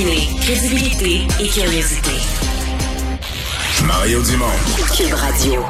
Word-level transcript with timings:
Combiner 0.00 0.28
crédibilité 0.40 1.20
et 1.40 1.48
curiosité. 1.48 2.10
Mario 3.86 4.22
Dumont. 4.22 4.46
Cube 4.96 5.12
Radio. 5.12 5.62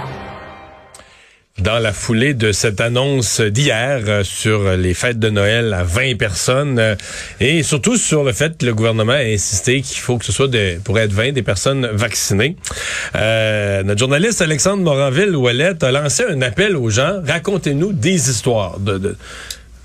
Dans 1.58 1.80
la 1.80 1.92
foulée 1.92 2.34
de 2.34 2.52
cette 2.52 2.80
annonce 2.80 3.40
d'hier 3.40 4.02
euh, 4.06 4.22
sur 4.22 4.76
les 4.76 4.94
fêtes 4.94 5.18
de 5.18 5.30
Noël 5.30 5.74
à 5.74 5.82
20 5.82 6.16
personnes 6.16 6.78
euh, 6.78 6.94
et 7.40 7.62
surtout 7.64 7.96
sur 7.96 8.22
le 8.22 8.32
fait 8.32 8.56
que 8.56 8.66
le 8.66 8.74
gouvernement 8.74 9.12
a 9.12 9.24
insisté 9.24 9.82
qu'il 9.82 9.98
faut 9.98 10.16
que 10.16 10.24
ce 10.24 10.32
soit 10.32 10.48
de, 10.48 10.78
pour 10.84 10.98
être 10.98 11.12
20 11.12 11.32
des 11.32 11.42
personnes 11.42 11.86
vaccinées. 11.86 12.56
Euh, 13.16 13.82
notre 13.82 13.98
journaliste 13.98 14.42
Alexandre 14.42 14.82
Moranville-Ouellette 14.84 15.82
a 15.82 15.90
lancé 15.90 16.24
un 16.28 16.40
appel 16.40 16.76
aux 16.76 16.88
gens. 16.88 17.20
Racontez-nous 17.26 17.92
des 17.92 18.30
histoires 18.30 18.78
de, 18.78 18.96
de 18.96 19.16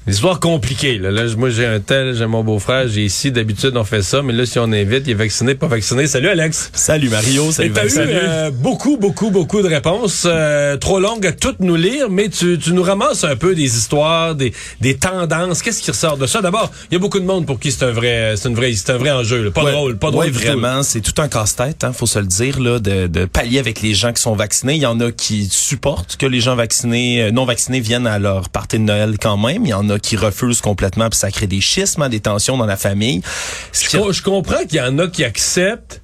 des 0.08 0.14
histoires 0.14 0.40
compliquées. 0.40 0.98
Là, 0.98 1.12
là 1.12 1.24
moi, 1.38 1.50
j'ai 1.50 1.66
un 1.66 1.80
tel, 1.80 2.16
j'ai 2.16 2.26
mon 2.27 2.44
beau-frère, 2.44 2.88
j'ai 2.88 3.05
ici. 3.05 3.32
D'habitude, 3.32 3.76
on 3.76 3.84
fait 3.84 4.02
ça. 4.04 4.22
Mais 4.22 4.34
là, 4.34 4.46
si 4.46 4.59
on 4.59 4.72
invite, 4.72 5.04
il 5.08 5.12
est 5.12 5.13
vacciné, 5.16 5.55
pas 5.55 5.68
vacciné. 5.68 6.05
Salut, 6.08 6.30
Alex. 6.30 6.70
Salut, 6.73 7.09
Mario. 7.09 7.52
Salut, 7.52 7.72
t'as 7.72 7.86
eu 7.86 7.90
euh, 7.98 8.52
beaucoup, 8.52 8.98
beaucoup, 8.98 9.32
beaucoup 9.32 9.62
de 9.62 9.68
réponses. 9.68 10.23
euh, 10.26 10.77
trop 10.77 10.99
longues 10.99 11.26
à 11.26 11.32
toutes 11.32 11.60
nous 11.60 11.76
lire, 11.76 12.10
mais 12.10 12.30
tu, 12.30 12.58
tu 12.60 12.73
nous 12.73 12.84
ramasses 12.84 13.23
un 13.23 13.36
peu 13.36 13.55
des 13.55 13.77
histoires, 13.77 14.36
des, 14.36 14.54
des 14.82 14.96
tendances. 14.96 15.62
Qu'est-ce 15.62 15.82
qui 15.82 15.91
ressort 15.91 16.18
de 16.18 16.27
ça? 16.27 16.41
D'abord, 16.41 16.72
il 16.91 16.94
y 16.94 16.98
a 16.98 16.99
beaucoup 16.99 17.20
de 17.20 17.26
monde 17.26 17.46
pour 17.48 17.60
qui 17.60 17.72
c'est 17.72 17.85
un 17.85 17.91
vrai, 17.91 18.35
c'est 18.38 18.48
une 18.49 18.55
vraie, 18.55 18.74
c'est 18.74 18.91
un 18.91 18.98
vrai 18.98 19.12
enjeu. 19.12 19.44
là. 19.44 19.52
Pas 19.52 19.63
Ouais, 19.63 19.72
drôle, 19.72 19.98
pas 19.98 20.12
drôle 20.12 20.26
ouais, 20.26 20.30
vraiment, 20.32 20.84
c'est 20.84 21.02
tout 21.02 21.20
un 21.20 21.27
casse-tête, 21.27 21.84
hein, 21.84 21.91
faut 21.91 22.05
se 22.05 22.20
le 22.20 22.27
dire, 22.27 22.60
là, 22.60 22.77
de, 22.80 23.08
de 23.08 23.26
pallier 23.26 23.58
avec 23.58 23.82
les 23.82 23.96
gens 23.96 24.13
qui 24.13 24.22
sont 24.22 24.35
vaccinés. 24.35 24.76
Il 24.76 24.82
y 24.82 24.85
en 24.85 24.99
a 24.99 25.12
qui 25.12 25.48
supportent 25.49 26.18
que 26.18 26.27
les 26.27 26.40
gens 26.41 26.55
vaccinés, 26.55 27.24
euh, 27.24 27.32
non 27.32 27.46
vaccinés 27.46 27.80
viennent 27.80 28.05
à 28.05 28.20
leur 28.20 28.49
partie 28.49 28.77
de 28.77 28.84
Noël 28.84 29.16
quand 29.20 29.38
même. 29.38 29.66
Il 29.66 29.70
y 29.70 29.74
en 29.74 29.90
a 29.90 29.95
qui 29.99 30.16
refusent 30.17 30.62
complètement, 30.62 31.09
puis 31.09 31.17
ça 31.20 31.31
crée 31.31 31.48
des 31.48 31.62
schismes, 31.62 32.02
hein, 32.04 32.09
des 32.09 32.20
tensions 32.20 32.58
dans 32.58 32.66
la 32.66 32.77
famille. 32.77 33.22
Ce 33.72 33.85
Je, 33.85 33.90
qui- 33.90 33.98
co- 33.98 34.12
je 34.13 34.21
comprends 34.21 34.63
qu'il 34.68 34.77
y 34.77 34.82
en 34.82 34.98
a 34.99 35.07
qui 35.07 35.24
acceptent, 35.24 36.01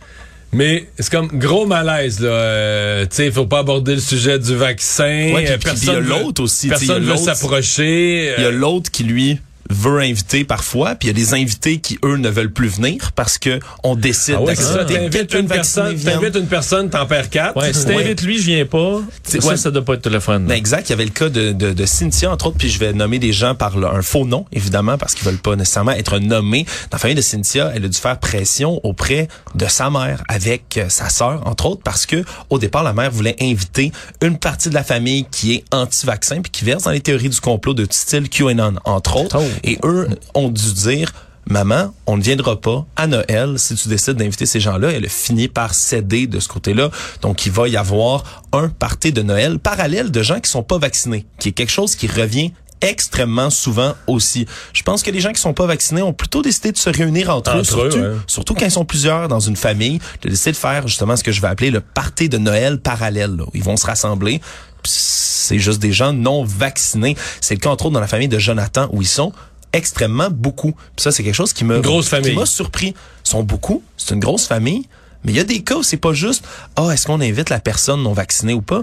mais 0.54 0.90
c'est 1.00 1.12
comme 1.12 1.28
gros 1.28 1.66
malaise. 1.66 2.20
Là. 2.20 2.30
Euh, 2.30 3.02
tu 3.04 3.16
sais, 3.18 3.32
faut 3.32 3.46
pas 3.46 3.60
aborder 3.60 3.96
le 3.96 4.02
sujet 4.02 4.38
du 4.40 4.56
vaccin. 4.56 5.32
Ouais, 5.34 5.44
puis- 5.44 5.52
Euh, 5.54 5.58
puis 5.58 5.72
il 5.82 5.88
y 5.88 5.90
a 5.92 5.94
veut- 6.00 6.02
l'autre 6.02 6.44
aussi, 6.44 6.68
Personne 6.68 7.04
veut 7.04 7.16
s'approcher. 7.18 8.34
Il 8.38 8.42
y 8.42 8.46
a 8.46 8.50
Euh, 8.50 8.52
l'autre 8.52 8.92
qui, 8.92 9.04
lui, 9.04 9.40
veut 9.70 10.00
inviter 10.00 10.44
parfois, 10.44 10.96
puis 10.96 11.10
il 11.10 11.18
y 11.18 11.22
a 11.22 11.26
des 11.26 11.34
invités 11.34 11.80
qui, 11.80 11.98
eux, 12.04 12.18
ne 12.18 12.30
veulent 12.30 12.52
plus 12.52 12.68
venir 12.68 13.12
parce 13.14 13.38
que 13.38 13.60
on 13.84 13.96
décide 13.96 14.36
ah 14.38 14.42
ouais, 14.42 14.48
d'accepter 14.56 14.94
T'invites 14.96 15.34
une 15.34 15.48
personne, 15.48 15.98
t'invites 15.98 16.36
une 16.36 16.48
personne, 16.48 16.90
t'en 16.90 17.06
perds 17.06 17.30
quatre. 17.30 17.58
Ouais, 17.58 17.74
si 17.74 17.86
t'invites 17.86 18.22
lui, 18.22 18.40
je 18.40 18.46
viens 18.46 18.66
pas. 18.66 19.02
Ça, 19.24 19.38
ouais. 19.40 19.58
ça 19.58 19.72
doit 19.72 19.86
pas 19.86 19.94
être 19.96 20.10
le 20.10 20.20
fun. 20.20 20.40
Ben 20.40 20.56
exact, 20.56 20.90
il 20.90 20.92
y 20.92 20.94
avait 20.94 21.06
le 21.06 21.12
cas 21.12 21.30
de, 21.30 21.52
de, 21.52 21.74
de 21.74 21.86
Cynthia, 21.86 22.32
entre 22.32 22.48
autres, 22.48 22.58
puis 22.58 22.70
je 22.70 22.80
vais 22.80 22.94
nommer 22.94 23.20
des 23.20 23.34
gens 23.34 23.56
par 23.56 23.78
le- 23.78 23.88
un 23.88 24.02
faux 24.02 24.26
nom, 24.26 24.46
évidemment, 24.52 24.98
parce 24.98 25.14
qu'ils 25.16 25.26
veulent 25.26 25.38
pas 25.38 25.56
nécessairement 25.56 25.92
être 25.92 26.20
nommés. 26.20 26.64
Dans 26.90 26.96
la 26.96 27.00
famille 27.00 27.16
de 27.16 27.22
Cynthia, 27.22 27.72
elle 27.76 27.86
a 27.86 27.88
dû 27.88 27.98
faire 27.98 28.20
pression 28.20 28.80
auprès 28.84 29.28
de 29.56 29.68
sa 29.68 29.90
mère 29.90 30.24
avec 30.28 30.78
euh, 30.78 30.90
sa 30.90 31.10
sœur, 31.10 31.42
entre 31.46 31.66
autres, 31.68 31.82
parce 31.84 32.06
que 32.06 32.24
au 32.50 32.60
départ, 32.60 32.84
la 32.84 32.94
mère 32.94 33.12
voulait 33.12 33.36
inviter 33.42 33.92
une 34.22 34.38
partie 34.38 34.70
de 34.70 34.74
la 34.74 34.84
famille 34.84 35.26
qui 35.32 35.54
est 35.54 35.64
anti-vaccin, 35.72 36.42
puis 36.42 36.52
qui 36.52 36.66
verse 36.66 36.84
dans 36.84 36.92
les 36.92 37.02
théories 37.02 37.30
du 37.30 37.40
complot 37.40 37.74
de 37.74 37.88
style 37.90 38.30
QAnon, 38.30 38.76
entre 38.86 39.18
autres. 39.18 39.38
Oh. 39.40 39.51
Et 39.64 39.78
eux 39.84 40.08
ont 40.34 40.50
dû 40.50 40.74
dire... 40.74 41.12
Maman, 41.50 41.92
on 42.06 42.18
ne 42.18 42.22
viendra 42.22 42.62
pas 42.62 42.86
à 42.96 43.08
Noël 43.08 43.56
si 43.58 43.74
tu 43.74 43.90
décides 43.90 44.14
d'inviter 44.14 44.46
ces 44.46 44.60
gens-là. 44.60 44.92
Elle 44.92 45.06
a 45.06 45.10
fini 45.10 45.48
par 45.48 45.74
céder 45.74 46.28
de 46.28 46.40
ce 46.40 46.48
côté-là. 46.48 46.92
Donc, 47.24 47.48
il 47.48 47.52
va 47.52 47.68
y 47.68 47.76
avoir 47.76 48.44
un 48.54 48.70
party 48.70 49.12
de 49.12 49.24
Noël 49.24 49.58
parallèle 49.58 50.12
de 50.12 50.22
gens 50.22 50.40
qui 50.40 50.50
sont 50.50 50.62
pas 50.62 50.78
vaccinés, 50.78 51.26
qui 51.40 51.50
est 51.50 51.52
quelque 51.52 51.72
chose 51.72 51.96
qui 51.96 52.06
revient 52.06 52.52
extrêmement 52.80 53.50
souvent 53.50 53.96
aussi. 54.08 54.46
Je 54.74 54.84
pense 54.84 55.02
que 55.04 55.12
les 55.12 55.20
gens 55.20 55.32
qui 55.32 55.42
sont 55.42 55.54
pas 55.54 55.66
vaccinés 55.66 56.02
ont 56.04 56.14
plutôt 56.14 56.42
décidé 56.42 56.72
de 56.72 56.78
se 56.78 56.90
réunir 56.90 57.30
entre, 57.36 57.56
eux, 57.56 57.60
Entre 57.60 57.80
eux, 57.82 57.92
surtout, 57.92 57.98
ouais. 58.06 58.16
surtout 58.28 58.54
quand 58.54 58.66
ils 58.66 58.72
sont 58.72 58.86
plusieurs 58.86 59.28
dans 59.28 59.40
une 59.40 59.56
famille, 59.56 60.00
de 60.22 60.30
décider 60.30 60.52
de 60.52 60.58
faire 60.58 60.88
justement 60.88 61.16
ce 61.16 61.24
que 61.24 61.32
je 61.32 61.42
vais 61.42 61.48
appeler 61.48 61.72
le 61.72 61.82
party 61.82 62.30
de 62.30 62.38
Noël 62.38 62.80
parallèle. 62.80 63.36
là. 63.36 63.46
Ils 63.54 63.64
vont 63.64 63.78
se 63.78 63.86
rassembler. 63.86 64.42
C'est 64.84 65.60
juste 65.60 65.80
des 65.80 65.92
gens 65.92 66.14
non 66.14 66.44
vaccinés. 66.44 67.16
C'est 67.42 67.56
le 67.56 67.60
cas 67.60 67.70
entre 67.70 67.86
autres 67.86 67.94
dans 67.94 68.00
la 68.00 68.08
famille 68.08 68.28
de 68.28 68.40
Jonathan 68.40 68.88
où 68.92 69.02
ils 69.02 69.08
sont 69.08 69.34
extrêmement 69.74 70.30
beaucoup. 70.30 70.72
Puis 70.72 71.04
ça, 71.04 71.12
c'est 71.12 71.24
quelque 71.24 71.36
chose 71.36 71.54
qui 71.54 71.64
me 71.64 71.82
qui 71.82 72.34
m'a 72.34 72.46
surpris. 72.46 72.94
Ils 73.26 73.30
sont 73.30 73.44
beaucoup. 73.44 73.84
C'est 73.98 74.14
une 74.14 74.20
grosse 74.20 74.46
famille. 74.46 74.88
Mais 75.24 75.34
il 75.34 75.36
y 75.36 75.40
a 75.40 75.44
des 75.44 75.62
cas 75.62 75.76
où 75.76 75.84
c'est 75.84 75.98
pas 75.98 76.14
juste 76.14 76.44
ah 76.76 76.90
est-ce 76.92 77.06
qu'on 77.06 77.22
invite 77.22 77.50
la 77.50 77.60
personne 77.60 78.02
non 78.04 78.14
vaccinée 78.14 78.54
ou 78.54 78.62
pas. 78.62 78.82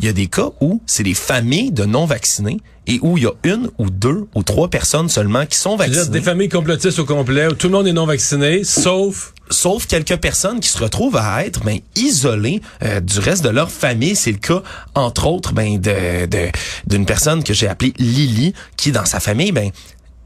Il 0.00 0.04
y 0.04 0.08
a 0.08 0.12
des 0.12 0.28
cas 0.28 0.50
où 0.60 0.80
c'est 0.86 1.02
des 1.02 1.14
familles 1.14 1.72
de 1.72 1.84
non 1.84 2.04
vaccinés 2.04 2.58
et 2.86 3.00
où 3.02 3.18
il 3.18 3.24
y 3.24 3.26
a 3.26 3.32
une 3.44 3.68
ou 3.78 3.90
deux 3.90 4.26
ou 4.34 4.42
trois 4.42 4.68
personnes 4.68 5.08
seulement 5.08 5.44
qui 5.44 5.56
sont 5.56 5.76
vaccinées. 5.76 6.08
des 6.08 6.20
familles 6.22 6.48
complotistes 6.48 6.98
au 6.98 7.04
complet 7.04 7.48
où 7.48 7.54
tout 7.54 7.66
le 7.66 7.72
monde 7.72 7.86
est 7.88 7.92
non 7.92 8.06
vacciné, 8.06 8.64
sauf 8.64 9.34
sauf 9.50 9.86
quelques 9.86 10.16
personnes 10.16 10.60
qui 10.60 10.68
se 10.68 10.78
retrouvent 10.78 11.16
à 11.16 11.44
être 11.44 11.60
ben, 11.64 11.78
isolées 11.96 12.60
euh, 12.82 13.00
du 13.00 13.18
reste 13.18 13.42
de 13.44 13.48
leur 13.48 13.70
famille. 13.70 14.16
C'est 14.16 14.32
le 14.32 14.38
cas, 14.38 14.62
entre 14.94 15.26
autres, 15.26 15.52
ben, 15.52 15.78
de 15.80 16.26
de- 16.26 16.50
d'une 16.86 17.06
personne 17.06 17.42
que 17.44 17.52
j'ai 17.54 17.68
appelée 17.68 17.92
Lily, 17.98 18.54
qui 18.76 18.92
dans 18.92 19.04
sa 19.04 19.20
famille, 19.20 19.52
ben, 19.52 19.70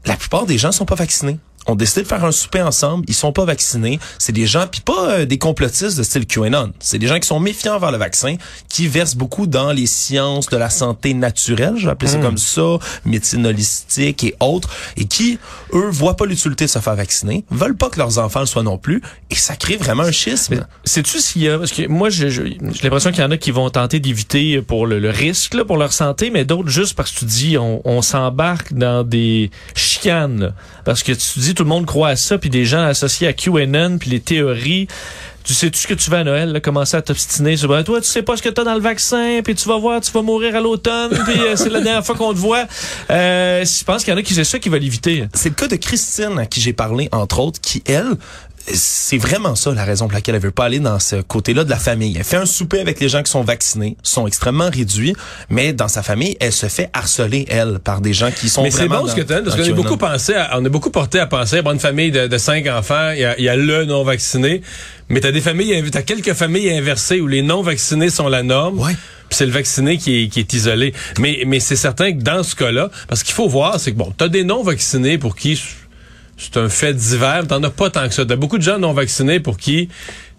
la 0.05 0.15
plupart 0.17 0.45
des 0.45 0.57
gens 0.57 0.71
sont 0.71 0.85
pas 0.85 0.95
vaccinés. 0.95 1.37
On 1.67 1.75
décidé 1.75 2.03
de 2.03 2.07
faire 2.07 2.25
un 2.25 2.31
souper 2.31 2.61
ensemble, 2.61 3.05
ils 3.07 3.13
sont 3.13 3.31
pas 3.31 3.45
vaccinés. 3.45 3.99
C'est 4.17 4.31
des 4.33 4.45
gens, 4.45 4.67
puis 4.67 4.81
pas 4.81 5.09
euh, 5.09 5.25
des 5.25 5.37
complotistes 5.37 5.97
de 5.97 6.03
style 6.03 6.25
QAnon. 6.25 6.73
C'est 6.79 6.99
des 6.99 7.07
gens 7.07 7.19
qui 7.19 7.27
sont 7.27 7.39
méfiants 7.39 7.75
envers 7.75 7.91
le 7.91 7.97
vaccin, 7.97 8.35
qui 8.69 8.87
versent 8.87 9.15
beaucoup 9.15 9.47
dans 9.47 9.71
les 9.71 9.85
sciences 9.85 10.47
de 10.47 10.57
la 10.57 10.69
santé 10.69 11.13
naturelle, 11.13 11.75
je 11.77 11.85
vais 11.85 11.91
appeler 11.91 12.11
ça 12.11 12.17
comme 12.17 12.37
ça, 12.37 12.77
médecine 13.05 13.45
holistique 13.45 14.23
et 14.23 14.35
autres, 14.39 14.69
et 14.97 15.05
qui, 15.05 15.39
eux, 15.73 15.89
voient 15.89 16.17
pas 16.17 16.25
l'utilité 16.25 16.65
de 16.65 16.69
se 16.69 16.79
faire 16.79 16.95
vacciner, 16.95 17.45
veulent 17.49 17.77
pas 17.77 17.89
que 17.89 17.99
leurs 17.99 18.17
enfants 18.17 18.41
le 18.41 18.45
soient 18.45 18.63
non 18.63 18.77
plus, 18.77 19.01
et 19.29 19.35
ça 19.35 19.55
crée 19.55 19.77
vraiment 19.77 20.03
un 20.03 20.11
schisme. 20.11 20.65
Sais-tu 20.83 21.19
s'il 21.19 21.43
y 21.43 21.49
a... 21.49 21.57
Parce 21.57 21.71
que 21.71 21.87
moi, 21.87 22.09
j'ai 22.09 22.29
l'impression 22.83 23.11
qu'il 23.11 23.21
y 23.21 23.25
en 23.25 23.31
a 23.31 23.37
qui 23.37 23.51
vont 23.51 23.69
tenter 23.69 23.99
d'éviter 23.99 24.61
pour 24.61 24.85
le, 24.85 24.99
le 24.99 25.09
risque, 25.09 25.53
là, 25.53 25.65
pour 25.65 25.77
leur 25.77 25.93
santé, 25.93 26.29
mais 26.29 26.45
d'autres 26.45 26.69
juste 26.69 26.95
parce 26.95 27.11
que 27.11 27.19
tu 27.19 27.25
dis, 27.25 27.57
on, 27.57 27.81
on 27.85 28.01
s'embarque 28.01 28.73
dans 28.73 29.03
des 29.03 29.51
Parce 30.85 31.03
que 31.03 31.11
tu 31.11 31.39
dis, 31.39 31.53
tout 31.53 31.63
le 31.63 31.69
monde 31.69 31.85
croit 31.85 32.09
à 32.09 32.15
ça, 32.15 32.37
puis 32.37 32.49
des 32.49 32.65
gens 32.65 32.83
associés 32.83 33.27
à 33.27 33.33
QAnon, 33.33 33.97
puis 33.97 34.09
les 34.09 34.19
théories... 34.19 34.87
Tu 35.43 35.53
sais-tu 35.53 35.77
ce 35.77 35.87
que 35.87 35.93
tu 35.93 36.09
vas 36.09 36.19
à 36.19 36.23
Noël, 36.23 36.53
là, 36.53 36.61
commencer 36.61 36.95
à 36.95 37.01
t'obstiner? 37.01 37.57
Sur 37.57 37.83
toi, 37.83 37.99
tu 37.99 38.07
sais 38.07 38.21
pas 38.21 38.37
ce 38.37 38.41
que 38.41 38.47
t'as 38.47 38.63
dans 38.63 38.75
le 38.75 38.79
vaccin, 38.79 39.41
puis 39.43 39.55
tu 39.55 39.67
vas 39.67 39.77
voir, 39.77 39.99
tu 39.99 40.09
vas 40.13 40.21
mourir 40.21 40.55
à 40.55 40.61
l'automne, 40.61 41.11
puis 41.25 41.37
euh, 41.37 41.57
c'est 41.57 41.69
la 41.69 41.81
dernière 41.81 42.05
fois 42.05 42.15
qu'on 42.15 42.33
te 42.33 42.37
voit. 42.37 42.65
Euh, 43.09 43.65
je 43.65 43.83
pense 43.83 44.05
qu'il 44.05 44.13
y 44.13 44.15
en 44.15 44.19
a 44.19 44.23
qui 44.23 44.33
c'est 44.33 44.45
ça 44.45 44.57
qui 44.57 44.69
va 44.69 44.77
l'éviter. 44.77 45.27
C'est 45.33 45.49
le 45.49 45.55
cas 45.55 45.67
de 45.67 45.75
Christine 45.75 46.39
à 46.39 46.45
qui 46.45 46.61
j'ai 46.61 46.71
parlé, 46.71 47.09
entre 47.11 47.39
autres, 47.39 47.59
qui, 47.59 47.83
elle, 47.85 48.15
c'est 48.67 49.17
vraiment 49.17 49.55
ça 49.55 49.73
la 49.73 49.83
raison 49.83 50.05
pour 50.05 50.13
laquelle 50.13 50.35
elle 50.35 50.41
veut 50.41 50.51
pas 50.51 50.65
aller 50.65 50.79
dans 50.79 50.99
ce 50.99 51.17
côté-là 51.17 51.63
de 51.63 51.69
la 51.69 51.77
famille. 51.77 52.15
Elle 52.17 52.23
fait 52.23 52.37
un 52.37 52.45
souper 52.45 52.79
avec 52.79 52.99
les 52.99 53.09
gens 53.09 53.21
qui 53.23 53.31
sont 53.31 53.43
vaccinés, 53.43 53.97
sont 54.03 54.25
extrêmement 54.27 54.69
réduits, 54.69 55.15
mais 55.49 55.73
dans 55.73 55.87
sa 55.87 56.01
famille, 56.03 56.37
elle 56.39 56.53
se 56.53 56.67
fait 56.67 56.89
harceler, 56.93 57.45
elle, 57.49 57.79
par 57.79 57.99
des 58.01 58.13
gens 58.13 58.31
qui 58.31 58.49
sont 58.49 58.63
Mais 58.63 58.71
c'est 58.71 58.85
vraiment 58.87 59.01
bon 59.01 59.07
ce 59.09 59.15
que 59.15 59.21
tu 59.21 59.33
as 59.33 59.41
parce 59.41 59.55
qu'on 59.55 59.63
est 59.63 59.73
beaucoup 59.73 59.97
pensé, 59.97 60.33
à- 60.33 60.57
on 60.57 60.63
est 60.65 60.69
beaucoup 60.69 60.91
porté 60.91 61.19
à 61.19 61.27
penser, 61.27 61.61
bon, 61.61 61.71
une 61.73 61.79
famille 61.79 62.11
de, 62.11 62.27
de 62.27 62.37
cinq 62.37 62.67
enfants, 62.67 63.11
il 63.11 63.19
y 63.19 63.25
a, 63.25 63.37
il 63.37 63.43
y 63.43 63.49
a 63.49 63.55
le 63.55 63.85
non 63.85 64.03
vacciné, 64.03 64.61
mais 65.09 65.19
t'as 65.19 65.31
des 65.31 65.41
familles, 65.41 65.83
t'as 65.91 66.01
quelques 66.01 66.33
familles 66.33 66.71
inversées 66.71 67.19
où 67.19 67.27
les 67.27 67.41
non 67.41 67.61
vaccinés 67.61 68.09
sont 68.09 68.29
la 68.29 68.43
norme. 68.43 68.79
Ouais. 68.79 68.95
C'est 69.29 69.47
le 69.47 69.51
vacciné 69.51 69.97
qui 69.97 70.23
est, 70.23 70.27
qui 70.27 70.39
est 70.41 70.53
isolé. 70.53 70.93
Mais, 71.17 71.41
mais 71.47 71.59
c'est 71.59 71.75
certain 71.75 72.13
que 72.13 72.21
dans 72.21 72.43
ce 72.43 72.53
cas-là, 72.55 72.91
parce 73.07 73.23
qu'il 73.23 73.33
faut 73.33 73.47
voir, 73.49 73.79
c'est 73.79 73.91
que 73.91 73.97
bon, 73.97 74.13
t'as 74.15 74.27
des 74.27 74.43
non 74.43 74.61
vaccinés 74.61 75.17
pour 75.17 75.35
qui 75.35 75.59
c'est 76.43 76.59
un 76.59 76.69
fait 76.69 76.93
divers, 76.93 77.47
t'en 77.47 77.63
as 77.63 77.69
pas 77.69 77.89
tant 77.89 78.07
que 78.07 78.13
ça. 78.13 78.25
T'as 78.25 78.35
beaucoup 78.35 78.57
de 78.57 78.63
gens 78.63 78.79
non 78.79 78.93
vaccinés 78.93 79.39
pour 79.39 79.57
qui 79.57 79.89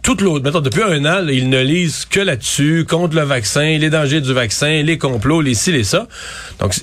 toute 0.04 0.20
l'autre, 0.20 0.44
mettons, 0.44 0.60
depuis 0.60 0.82
un 0.82 1.02
an, 1.06 1.22
là, 1.22 1.32
ils 1.32 1.48
ne 1.48 1.62
lisent 1.62 2.04
que 2.04 2.20
là-dessus, 2.20 2.84
contre 2.86 3.16
le 3.16 3.22
vaccin, 3.22 3.78
les 3.78 3.88
dangers 3.88 4.20
du 4.20 4.34
vaccin, 4.34 4.82
les 4.82 4.98
complots, 4.98 5.40
les 5.40 5.54
ci, 5.54 5.72
les 5.72 5.82
ça. 5.82 6.06
Donc, 6.60 6.74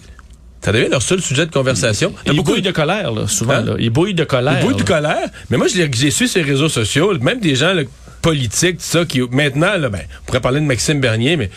ça 0.61 0.71
devient 0.71 0.89
leur 0.89 1.03
seul 1.03 1.21
sujet 1.21 1.45
de 1.45 1.51
conversation. 1.51 2.13
Ils 2.25 2.33
beaucoup 2.33 2.53
bouillent 2.53 2.63
de 2.63 2.71
colère, 2.71 3.11
là, 3.11 3.27
souvent. 3.27 3.53
Hein? 3.53 3.61
Là. 3.63 3.75
Ils 3.77 3.91
bouillent 3.91 4.15
de 4.15 4.23
colère. 4.23 4.57
ils 4.59 4.65
bouillent 4.65 4.75
de 4.75 4.83
colère. 4.83 5.29
Mais 5.51 5.57
moi, 5.57 5.67
je 5.67 5.77
les, 5.77 5.89
j'ai 5.93 6.09
su 6.09 6.27
sur 6.27 6.43
les 6.43 6.49
réseaux 6.49 6.67
sociaux, 6.67 7.15
même 7.19 7.39
des 7.39 7.53
gens 7.53 7.73
là, 7.73 7.83
politiques, 8.23 8.77
tout 8.77 8.83
ça, 8.83 9.05
qui 9.05 9.21
maintenant, 9.21 9.77
là, 9.77 9.89
ben, 9.89 10.01
on 10.21 10.25
pourrait 10.25 10.41
parler 10.41 10.59
de 10.59 10.65
Maxime 10.65 10.99
Bernier, 10.99 11.37
mais 11.37 11.51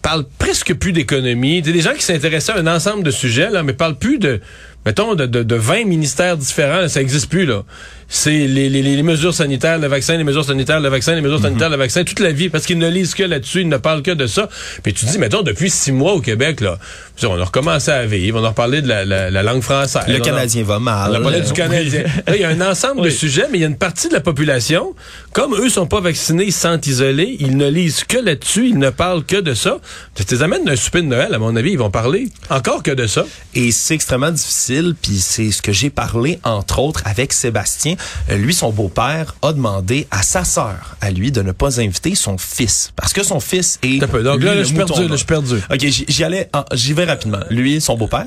parlent 0.00 0.26
presque 0.38 0.74
plus 0.74 0.92
d'économie. 0.92 1.62
T'as 1.62 1.72
des 1.72 1.82
gens 1.82 1.94
qui 1.94 2.02
s'intéressaient 2.02 2.52
à 2.52 2.58
un 2.58 2.66
ensemble 2.66 3.02
de 3.02 3.10
sujets, 3.10 3.50
là, 3.50 3.62
mais 3.62 3.74
parlent 3.74 3.98
plus 3.98 4.18
de, 4.18 4.40
mettons, 4.88 5.14
de, 5.14 5.26
de, 5.26 5.42
de 5.42 5.54
20 5.54 5.84
ministères 5.84 6.38
différents. 6.38 6.88
ça 6.88 7.02
existe 7.02 7.28
plus, 7.28 7.44
là. 7.44 7.62
C'est 8.10 8.30
les, 8.46 8.70
les, 8.70 8.82
les 8.82 9.02
mesures 9.02 9.34
sanitaires, 9.34 9.78
le 9.78 9.86
vaccin, 9.86 10.16
les 10.16 10.24
mesures 10.24 10.44
sanitaires, 10.44 10.80
le 10.80 10.88
vaccin, 10.88 11.14
les 11.14 11.20
mesures 11.20 11.40
sanitaires, 11.42 11.68
le 11.68 11.76
vaccin, 11.76 12.04
toute 12.04 12.20
la 12.20 12.32
vie, 12.32 12.48
parce 12.48 12.64
qu'ils 12.64 12.78
ne 12.78 12.88
lisent 12.88 13.14
que 13.14 13.22
là-dessus, 13.22 13.60
ils 13.60 13.68
ne 13.68 13.76
parlent 13.76 14.02
que 14.02 14.12
de 14.12 14.26
ça. 14.26 14.48
Puis 14.82 14.94
tu 14.94 15.04
dis, 15.04 15.18
mettons, 15.18 15.42
depuis 15.42 15.68
six 15.68 15.92
mois 15.92 16.14
au 16.14 16.20
Québec, 16.22 16.60
là, 16.62 16.78
on 17.24 17.38
a 17.38 17.44
recommencé 17.44 17.90
à 17.90 18.06
vivre, 18.06 18.40
on 18.40 18.44
a 18.44 18.48
reparlé 18.48 18.80
de 18.80 18.88
la, 18.88 19.04
la, 19.04 19.30
la 19.30 19.42
langue 19.42 19.60
française. 19.62 20.02
Le 20.08 20.14
On 20.14 20.16
a- 20.16 20.20
Canadien 20.20 20.62
va 20.62 20.78
mal. 20.78 21.10
on 21.12 21.14
a 21.16 21.20
parlé 21.20 21.40
du 21.42 21.52
Canadien. 21.52 22.04
Il 22.28 22.36
y 22.36 22.44
a 22.44 22.48
un 22.48 22.60
ensemble 22.62 23.02
de 23.02 23.10
sujets, 23.10 23.46
mais 23.52 23.58
il 23.58 23.60
y 23.60 23.64
a 23.64 23.68
une 23.68 23.76
partie 23.76 24.08
de 24.08 24.14
la 24.14 24.20
population, 24.20 24.94
comme 25.32 25.54
eux 25.54 25.68
sont 25.68 25.86
pas 25.86 26.00
vaccinés, 26.00 26.44
ils 26.46 26.52
sentent 26.52 26.86
isolés, 26.86 27.36
ils 27.40 27.56
ne 27.56 27.68
lisent 27.68 28.04
que 28.04 28.16
là-dessus, 28.18 28.68
ils 28.68 28.78
ne 28.78 28.88
parlent 28.90 29.24
que 29.24 29.36
de 29.36 29.52
ça. 29.54 29.78
Tu 30.14 30.24
les 30.34 30.42
amènes 30.42 30.64
d'un 30.64 30.76
souper 30.76 31.02
de 31.02 31.06
Noël, 31.08 31.34
à 31.34 31.38
mon 31.38 31.54
avis, 31.56 31.72
ils 31.72 31.78
vont 31.78 31.90
parler 31.90 32.28
encore 32.48 32.82
que 32.82 32.90
de 32.92 33.06
ça. 33.06 33.24
Et 33.54 33.70
c'est 33.70 33.94
extrêmement 33.94 34.30
difficile. 34.30 34.48
difficile, 34.48 34.94
puis 35.02 35.18
c'est 35.18 35.50
ce 35.50 35.60
que 35.60 35.72
j'ai 35.72 35.90
parlé 35.90 36.38
entre 36.42 36.78
autres 36.78 37.02
avec 37.04 37.32
Sébastien. 37.34 37.96
Lui, 38.30 38.54
son 38.54 38.70
beau-père 38.70 39.34
a 39.42 39.52
demandé 39.52 40.06
à 40.10 40.22
sa 40.22 40.44
sœur, 40.44 40.96
à 41.00 41.10
lui, 41.10 41.32
de 41.32 41.42
ne 41.42 41.52
pas 41.52 41.80
inviter 41.80 42.14
son 42.14 42.38
fils, 42.38 42.92
parce 42.96 43.12
que 43.12 43.22
son 43.22 43.40
fils 43.40 43.78
est. 43.82 44.02
Un 44.02 44.08
peu. 44.08 44.22
Donc 44.22 44.38
lui, 44.38 44.44
là, 44.46 44.54
là, 44.54 44.60
le 44.60 44.66
je 44.66 44.74
perdu, 44.74 45.02
là, 45.02 45.08
je 45.10 45.16
suis 45.16 45.26
perdu. 45.26 45.56
Ok, 45.72 45.84
j'y 45.86 46.24
allais, 46.24 46.50
j'y 46.72 46.92
vais 46.92 47.04
rapidement. 47.04 47.40
Lui, 47.50 47.80
son 47.80 47.96
beau-père, 47.96 48.26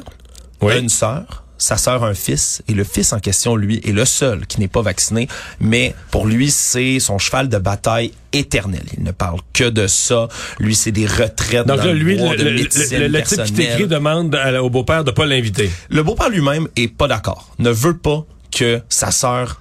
Oui. 0.61 0.73
a 0.73 0.77
une 0.77 0.89
sœur. 0.89 1.43
Sa 1.57 1.77
sœur 1.77 2.03
a 2.03 2.07
un 2.07 2.15
fils 2.15 2.63
et 2.67 2.73
le 2.73 2.83
fils 2.83 3.13
en 3.13 3.19
question, 3.19 3.55
lui, 3.55 3.79
est 3.85 3.91
le 3.91 4.03
seul 4.05 4.47
qui 4.47 4.59
n'est 4.59 4.67
pas 4.67 4.81
vacciné. 4.81 5.27
Mais 5.59 5.93
pour 6.09 6.25
lui, 6.25 6.49
c'est 6.49 6.99
son 6.99 7.19
cheval 7.19 7.49
de 7.49 7.59
bataille 7.59 8.13
éternel. 8.33 8.81
Il 8.97 9.03
ne 9.03 9.11
parle 9.11 9.39
que 9.53 9.65
de 9.69 9.85
ça. 9.85 10.27
Lui, 10.59 10.73
c'est 10.73 10.91
des 10.91 11.05
retraites 11.05 11.67
Donc 11.67 11.77
dans 11.77 11.83
là, 11.85 11.93
le 11.93 11.99
lui, 11.99 12.17
le, 12.17 12.35
de 12.35 12.43
le- 12.45 12.53
médecine 12.55 12.97
le- 12.97 13.07
le 13.09 13.21
type 13.21 13.43
qui 13.43 13.53
t'écrit 13.53 13.85
demande 13.85 14.33
à- 14.33 14.63
au 14.63 14.71
beau-père 14.71 15.03
de 15.03 15.11
pas 15.11 15.27
l'inviter. 15.27 15.69
Le 15.91 16.01
beau-père 16.01 16.29
lui-même 16.29 16.67
est 16.77 16.87
pas 16.87 17.07
d'accord. 17.07 17.51
Ne 17.59 17.69
veut 17.69 17.95
pas 17.97 18.25
que 18.49 18.81
sa 18.89 19.11
sœur 19.11 19.60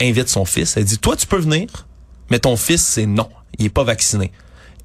invite 0.00 0.28
son 0.28 0.44
fils. 0.44 0.76
Elle 0.76 0.84
dit, 0.84 0.98
toi, 0.98 1.16
tu 1.16 1.26
peux 1.26 1.38
venir, 1.38 1.86
mais 2.30 2.38
ton 2.38 2.56
fils, 2.56 2.82
c'est 2.82 3.06
non. 3.06 3.28
Il 3.58 3.66
est 3.66 3.70
pas 3.70 3.84
vacciné. 3.84 4.32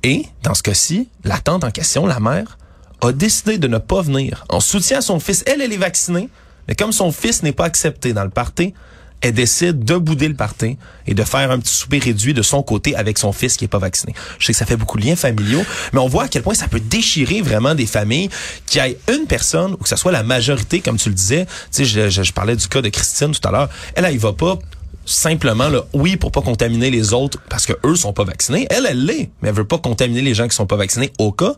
Et, 0.03 0.25
dans 0.43 0.53
ce 0.53 0.63
cas-ci, 0.63 1.09
la 1.23 1.37
tante 1.39 1.63
en 1.63 1.71
question, 1.71 2.05
la 2.05 2.19
mère, 2.19 2.57
a 3.01 3.11
décidé 3.11 3.57
de 3.57 3.67
ne 3.67 3.77
pas 3.77 4.01
venir. 4.01 4.45
En 4.49 4.59
soutien 4.59 4.99
à 4.99 5.01
son 5.01 5.19
fils, 5.19 5.43
elle, 5.47 5.61
elle 5.61 5.73
est 5.73 5.77
vaccinée, 5.77 6.29
mais 6.67 6.75
comme 6.75 6.91
son 6.91 7.11
fils 7.11 7.43
n'est 7.43 7.51
pas 7.51 7.65
accepté 7.65 8.13
dans 8.13 8.23
le 8.23 8.29
party, 8.29 8.73
elle 9.21 9.33
décide 9.33 9.83
de 9.83 9.97
bouder 9.97 10.27
le 10.27 10.35
party 10.35 10.77
et 11.07 11.13
de 11.13 11.23
faire 11.23 11.51
un 11.51 11.59
petit 11.59 11.73
souper 11.73 11.99
réduit 11.99 12.33
de 12.33 12.41
son 12.41 12.63
côté 12.63 12.95
avec 12.95 13.17
son 13.17 13.31
fils 13.31 13.57
qui 13.57 13.65
est 13.65 13.69
pas 13.69 13.79
vacciné. 13.79 14.13
Je 14.39 14.45
sais 14.45 14.53
que 14.53 14.59
ça 14.59 14.65
fait 14.65 14.77
beaucoup 14.77 14.99
de 14.99 15.05
liens 15.05 15.15
familiaux, 15.15 15.63
mais 15.93 15.99
on 15.99 16.07
voit 16.07 16.23
à 16.23 16.27
quel 16.27 16.43
point 16.43 16.53
ça 16.53 16.67
peut 16.67 16.79
déchirer 16.79 17.41
vraiment 17.41 17.75
des 17.75 17.85
familles 17.85 18.29
qui 18.65 18.79
aient 18.79 18.97
une 19.11 19.25
personne 19.25 19.73
ou 19.73 19.77
que 19.77 19.89
ce 19.89 19.95
soit 19.95 20.11
la 20.11 20.23
majorité, 20.23 20.79
comme 20.79 20.97
tu 20.97 21.09
le 21.09 21.15
disais. 21.15 21.45
Tu 21.71 21.85
sais, 21.85 22.09
je 22.09 22.33
parlais 22.33 22.55
du 22.55 22.67
cas 22.67 22.81
de 22.81 22.89
Christine 22.89 23.31
tout 23.31 23.47
à 23.47 23.51
l'heure. 23.51 23.69
Elle, 23.95 24.05
elle, 24.05 24.15
y 24.15 24.17
va 24.17 24.33
pas 24.33 24.59
simplement 25.05 25.69
là, 25.69 25.81
oui 25.93 26.17
pour 26.17 26.31
pas 26.31 26.41
contaminer 26.41 26.89
les 26.89 27.13
autres 27.13 27.39
parce 27.47 27.65
que 27.67 27.73
eux 27.85 27.95
sont 27.95 28.13
pas 28.13 28.23
vaccinés. 28.23 28.67
Elle, 28.69 28.87
elle 28.89 29.05
l'est, 29.05 29.29
mais 29.41 29.49
elle 29.49 29.55
veut 29.55 29.67
pas 29.67 29.77
contaminer 29.77 30.21
les 30.21 30.33
gens 30.33 30.47
qui 30.47 30.55
sont 30.55 30.65
pas 30.65 30.77
vaccinés 30.77 31.11
au 31.19 31.31
cas. 31.31 31.53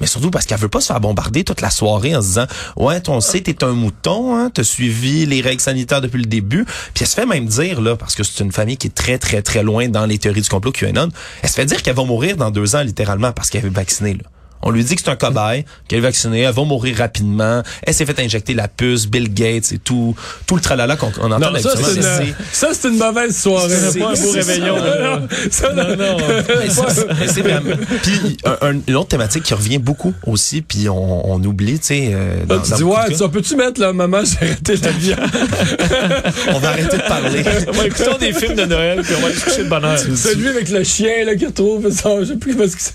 Mais 0.00 0.06
surtout 0.06 0.30
parce 0.30 0.46
qu'elle 0.46 0.58
veut 0.58 0.68
pas 0.68 0.80
se 0.80 0.86
faire 0.86 1.00
bombarder 1.00 1.44
toute 1.44 1.60
la 1.60 1.70
soirée 1.70 2.16
en 2.16 2.22
se 2.22 2.26
disant 2.26 2.46
ouais 2.76 3.00
ton 3.00 3.20
sait 3.20 3.40
t'es 3.40 3.62
un 3.64 3.72
mouton 3.72 4.36
hein 4.36 4.50
t'as 4.52 4.64
suivi 4.64 5.26
les 5.26 5.40
règles 5.40 5.60
sanitaires 5.60 6.00
depuis 6.00 6.18
le 6.18 6.26
début 6.26 6.64
puis 6.64 7.02
elle 7.02 7.06
se 7.06 7.14
fait 7.14 7.26
même 7.26 7.46
dire 7.46 7.80
là 7.80 7.96
parce 7.96 8.14
que 8.14 8.22
c'est 8.22 8.42
une 8.42 8.52
famille 8.52 8.76
qui 8.76 8.88
est 8.88 8.94
très 8.94 9.18
très 9.18 9.42
très 9.42 9.62
loin 9.62 9.88
dans 9.88 10.06
les 10.06 10.18
théories 10.18 10.42
du 10.42 10.48
complot 10.48 10.72
QAnon 10.72 11.08
elle 11.42 11.48
se 11.48 11.54
fait 11.54 11.66
dire 11.66 11.82
qu'elle 11.82 11.96
va 11.96 12.04
mourir 12.04 12.36
dans 12.36 12.50
deux 12.50 12.76
ans 12.76 12.82
littéralement 12.82 13.32
parce 13.32 13.50
qu'elle 13.50 13.66
est 13.66 13.68
vaccinée 13.68 14.18
on 14.62 14.70
lui 14.70 14.84
dit 14.84 14.94
que 14.96 15.02
c'est 15.04 15.10
un 15.10 15.16
cobaye, 15.16 15.64
qu'elle 15.88 15.98
est 15.98 16.02
vaccinée, 16.02 16.40
elle 16.40 16.52
va 16.54 16.64
mourir 16.64 16.96
rapidement. 16.98 17.62
Elle 17.82 17.94
s'est 17.94 18.06
fait 18.06 18.18
injecter 18.20 18.54
la 18.54 18.68
puce, 18.68 19.06
Bill 19.06 19.32
Gates 19.32 19.72
et 19.72 19.78
tout, 19.78 20.14
tout 20.46 20.54
le 20.56 20.60
tralala 20.60 20.96
qu'on 20.96 21.12
on 21.20 21.30
entend 21.32 21.50
Non, 21.50 21.58
ça, 21.58 21.70
c'est 21.76 21.94
une, 21.96 22.34
ça, 22.52 22.68
c'est 22.72 22.88
une 22.88 22.98
mauvaise 22.98 23.36
soirée. 23.36 23.74
C'est 23.92 23.98
pas 23.98 24.10
un 24.10 24.14
beau 24.14 24.30
réveillon. 24.32 24.76
ça. 25.50 25.68
Ça, 25.68 25.72
non, 25.72 25.96
non. 25.96 26.16
Puis 28.02 28.36
un- 28.44 28.68
un- 28.68 28.80
une 28.86 28.96
autre 28.96 29.08
thématique 29.08 29.42
qui 29.44 29.54
revient 29.54 29.78
beaucoup 29.78 30.14
aussi, 30.26 30.62
puis 30.62 30.88
on, 30.88 31.30
on 31.32 31.42
oublie, 31.44 31.78
tu 31.78 31.86
sais. 31.86 32.10
euh, 32.12 32.44
Là, 32.48 32.60
tu 32.64 32.72
dis, 32.74 32.82
ouais, 32.82 33.14
ça 33.14 33.28
peux-tu 33.28 33.56
mettre, 33.56 33.80
là, 33.80 33.92
maman, 33.92 34.18
j'ai 34.24 34.46
arrêté 34.46 34.76
la 34.76 34.90
viande. 34.92 35.20
on 36.54 36.58
va 36.58 36.68
arrêter 36.70 36.96
de 36.96 37.02
parler. 37.02 37.42
Ouais, 37.78 37.86
écoutons 37.86 38.18
des 38.18 38.32
films 38.32 38.54
de 38.56 38.64
Noël, 38.64 39.00
puis 39.02 39.14
on 39.16 39.20
va 39.20 39.26
aller 39.28 39.36
coucher 39.36 39.64
de 39.64 39.68
bonne 39.68 39.84
heure. 39.84 39.98
Celui 39.98 40.48
avec 40.48 40.68
le 40.68 40.84
chien, 40.84 41.24
là, 41.24 41.34
qui 41.34 41.46
retrouve 41.46 41.90
son, 41.90 42.20
je 42.20 42.24
sais 42.26 42.36
plus 42.36 42.54
parce 42.54 42.74
que 42.74 42.82
c'est 42.82 42.92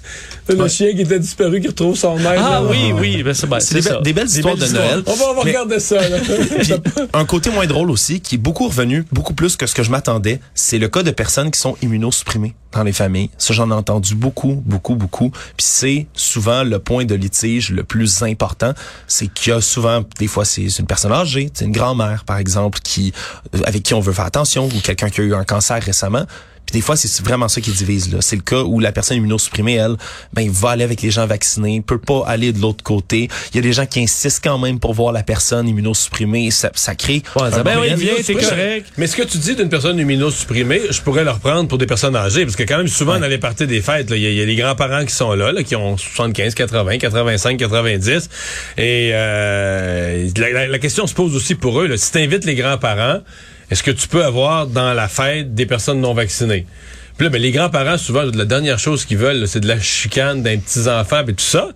le 0.48 0.56
Ouais. 0.62 0.70
chien 0.70 0.94
qui 0.94 1.02
était 1.02 1.20
disparu, 1.20 1.60
qui 1.62 1.68
retrouve 1.68 1.96
son 1.96 2.16
maître. 2.18 2.30
Ah 2.46 2.62
là. 2.62 2.64
oui, 2.70 2.94
oui, 2.94 3.24
ben 3.24 3.34
c'est 3.34 3.48
ben, 3.48 3.60
C'est 3.60 3.76
des, 3.76 3.82
ça. 3.82 3.96
be- 4.00 4.04
des 4.04 4.14
belles 4.14 4.28
histoires 4.28 4.56
de 4.56 4.66
Noël. 4.68 5.04
On 5.08 5.14
va, 5.16 5.26
on 5.32 5.34
va 5.36 5.42
Mais- 5.44 5.52
regarder 5.52 5.80
ça, 5.80 5.96
là. 6.08 6.18
Puis, 6.62 6.74
un 7.14 7.26
côté 7.26 7.50
moins 7.50 7.66
drôle 7.66 7.90
aussi, 7.92 8.22
qui 8.22 8.36
est 8.36 8.40
beaucoup 8.40 8.68
revenu, 8.68 9.06
beaucoup 9.12 9.34
plus 9.34 9.56
que 9.58 9.66
ce 9.66 9.74
que 9.74 9.84
je 9.84 9.90
m'attendais, 9.92 10.40
c'est 10.54 10.78
le 10.78 10.88
cas 10.88 11.04
de 11.04 11.12
personnes 11.12 11.52
qui 11.52 11.60
sont 11.60 11.76
immunosupprimées 11.82 12.54
dans 12.74 12.84
les 12.84 12.92
familles. 12.94 13.30
Ça, 13.38 13.54
j'en 13.54 13.70
ai 13.72 13.74
entendu 13.74 14.16
beaucoup, 14.16 14.62
beaucoup, 14.66 14.96
beaucoup. 14.96 15.30
Puis 15.32 15.66
c'est 15.66 16.08
souvent 16.14 16.64
le 16.64 16.78
point 16.80 17.06
de 17.06 17.16
litige 17.16 17.72
le 17.72 17.84
plus 17.84 18.22
important. 18.24 18.74
C'est 19.08 19.28
qu'il 19.28 19.54
y 19.54 19.56
a 19.56 19.62
souvent, 19.62 20.04
des 20.20 20.28
fois, 20.28 20.44
c'est 20.46 20.70
c'est 20.70 20.80
une 20.82 20.88
personne 20.88 21.12
âgée, 21.14 21.50
c'est 21.54 21.66
une 21.66 21.72
grand-mère, 21.72 22.24
par 22.26 22.38
exemple, 22.38 22.80
qui 22.84 23.14
euh, 23.56 23.60
avec 23.66 23.84
qui 23.84 23.94
on 23.94 24.00
veut 24.02 24.14
faire 24.14 24.26
attention, 24.26 24.66
ou 24.66 24.80
quelqu'un 24.82 25.10
qui 25.10 25.22
a 25.22 25.24
eu 25.24 25.34
un 25.34 25.44
cancer 25.46 25.82
récemment. 25.82 26.26
Puis 26.66 26.74
des 26.74 26.82
fois, 26.82 26.96
c'est 26.96 27.24
vraiment 27.24 27.48
ça 27.48 27.62
qui 27.62 27.72
divise. 27.72 28.12
là. 28.14 28.20
C'est 28.22 28.36
le 28.36 28.42
cas 28.42 28.64
où 28.64 28.80
la 28.80 28.92
personne 28.92 29.18
immunosupprimée, 29.18 29.76
elle, 29.76 29.96
ben, 30.34 30.50
va 30.50 30.72
aller 30.72 30.84
avec 30.84 31.02
les 31.02 31.12
gens 31.12 31.28
vaccinés, 31.28 31.82
peut 31.86 31.98
pas 32.00 32.24
aller 32.28 32.52
de 32.54 32.60
l'autre 32.60 32.84
côté. 32.84 33.30
Il 33.54 33.58
y 33.58 33.60
a 33.60 33.62
des 33.62 33.74
gens 33.74 33.86
qui 33.86 34.02
insistent 34.02 34.42
quand 34.44 34.58
même 34.58 34.80
pour 34.80 34.94
voir 34.94 35.12
la 35.14 35.24
personne 35.24 35.68
immunosupprimée. 35.68 36.52
Ça, 36.52 36.72
ça 36.76 36.96
crée 36.96 37.22
Ouais, 37.36 37.52
ça- 37.52 37.64
ben 37.64 37.78
oui, 37.80 37.88
viens, 37.98 38.14
t'es 38.26 38.34
correct. 38.34 38.88
Mais 38.98 39.08
ce 39.08 39.16
que 39.16 39.24
tu 39.24 39.38
dis 39.38 39.56
d'une 39.56 39.70
personne 39.70 39.98
immunosupprimée, 40.00 40.82
je 40.90 41.02
pourrais 41.02 41.24
le 41.24 41.32
reprendre 41.32 41.68
pour 41.68 41.78
des 41.78 41.86
personnes 41.86 42.16
âgées, 42.16 42.44
parce 42.46 42.56
que 42.56 42.64
quand 42.64 42.78
même 42.78 42.88
souvent 42.88 43.20
dans 43.20 43.28
les 43.28 43.38
parties 43.38 43.68
des 43.68 43.82
fêtes, 43.82 44.10
là, 44.10 44.16
il 44.18 44.24
y, 44.24 44.28
a- 44.28 44.32
il 44.32 44.38
y 44.38 44.42
a 44.42 44.46
les 44.46 44.56
grands-parents 44.56 45.06
qui 45.06 45.14
sont 45.14 45.34
là, 45.34 45.52
là, 45.52 45.64
qui 45.64 45.76
ont 45.76 45.98
75, 45.98 46.56
80, 46.56 46.98
85, 46.98 47.58
90, 47.58 48.30
et 48.78 49.12
euh, 49.14 50.30
la, 50.38 50.50
la- 50.52 50.68
la 50.68 50.80
question 50.80 51.08
se 51.08 51.14
pose 51.14 51.36
aussi 51.36 51.56
pour 51.56 51.82
eux. 51.82 51.88
Là, 51.88 51.98
si 51.98 52.12
tu 52.12 52.18
invites 52.18 52.46
les 52.46 52.56
grands-parents, 52.56 53.20
est-ce 53.72 53.84
que 53.84 53.92
tu 53.92 54.08
peux 54.08 54.24
avoir 54.24 54.68
dans 54.68 54.94
la 54.94 55.08
fête 55.08 55.54
des 55.54 55.66
personnes 55.66 56.02
non 56.02 56.14
vaccinées? 56.14 56.66
Puis 57.18 57.26
là, 57.26 57.30
ben, 57.30 57.42
les 57.42 57.52
grands-parents, 57.52 57.98
souvent, 57.98 58.24
la 58.24 58.46
dernière 58.46 58.80
chose 58.80 59.06
qu'ils 59.06 59.18
veulent, 59.18 59.38
là, 59.38 59.48
c'est 59.48 59.62
de 59.62 59.68
la 59.68 59.80
chicane 59.80 60.44
d'un 60.44 60.58
petits-enfants 60.58 61.26
et 61.28 61.34
tout 61.34 61.44
ça, 61.44 61.70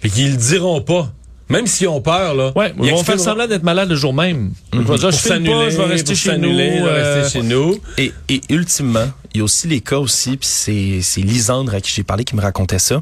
puis 0.00 0.10
qu'ils 0.10 0.32
le 0.32 0.36
diront 0.36 0.80
pas. 0.80 1.12
Même 1.48 1.66
s'ils 1.68 1.86
ont 1.86 2.00
peur, 2.00 2.34
là. 2.34 2.52
Ouais, 2.56 2.74
ils 2.82 2.90
vont 2.90 3.04
faire 3.04 3.20
semblant 3.20 3.46
d'être 3.46 3.62
malade 3.62 3.88
le 3.88 3.94
jour 3.94 4.12
même. 4.12 4.52
Je 4.72 4.78
vais 4.78 4.84
dire, 4.84 4.96
pour 4.96 5.10
je 5.12 5.16
filme 5.16 5.44
pas, 5.44 5.70
je 5.70 5.76
vais 5.76 5.84
rester 5.84 6.14
chez 6.16 6.38
nous. 6.38 6.52
de 6.52 6.60
euh, 6.60 7.22
rester 7.22 7.38
chez 7.38 7.46
nous. 7.46 7.80
Et, 7.98 8.12
et 8.28 8.40
ultimement, 8.48 9.08
il 9.32 9.38
y 9.38 9.40
a 9.42 9.44
aussi 9.44 9.68
les 9.68 9.80
cas 9.80 9.98
aussi, 9.98 10.36
puis 10.36 10.48
c'est, 10.48 11.00
c'est 11.02 11.20
Lisandre 11.20 11.74
à 11.74 11.80
qui 11.80 11.92
j'ai 11.92 12.02
parlé 12.02 12.24
qui 12.24 12.34
me 12.34 12.42
racontait 12.42 12.80
ça. 12.80 13.00